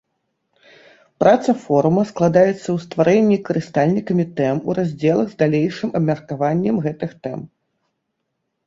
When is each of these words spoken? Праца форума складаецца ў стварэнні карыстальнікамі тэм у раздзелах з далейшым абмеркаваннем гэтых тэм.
Праца 1.23 1.49
форума 1.65 2.03
складаецца 2.11 2.53
ў 2.53 2.75
стварэнні 2.85 3.37
карыстальнікамі 3.51 4.25
тэм 4.41 4.55
у 4.65 4.79
раздзелах 4.79 5.27
з 5.37 5.39
далейшым 5.45 5.89
абмеркаваннем 6.03 6.75
гэтых 6.89 7.11
тэм. 7.27 7.39